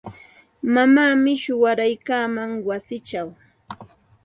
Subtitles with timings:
[0.73, 3.27] Mamaami shuwaraykaaman wasichaw.